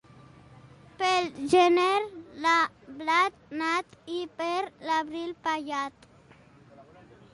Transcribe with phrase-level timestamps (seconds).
[1.01, 1.99] Pel gener
[2.53, 2.57] el
[3.01, 4.53] blat nat, i per
[4.89, 6.11] l'abril, pallat.